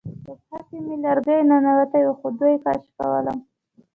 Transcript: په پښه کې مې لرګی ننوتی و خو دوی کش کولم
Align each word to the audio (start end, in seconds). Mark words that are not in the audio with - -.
په 0.23 0.31
پښه 0.39 0.59
کې 0.67 0.77
مې 0.85 0.95
لرګی 1.03 1.39
ننوتی 1.49 2.03
و 2.05 2.13
خو 2.19 2.27
دوی 2.39 2.55
کش 2.65 2.81
کولم 2.97 3.39